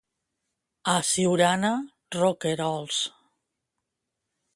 [0.93, 1.71] A Siurana,
[2.17, 3.03] roquerols.